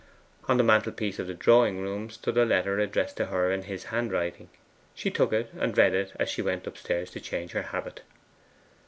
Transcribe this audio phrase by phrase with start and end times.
[0.47, 3.83] On the mantelpiece of the drawing room stood a letter addressed to her in his
[3.83, 4.49] handwriting.
[4.95, 8.01] She took it and read it as she went upstairs to change her habit.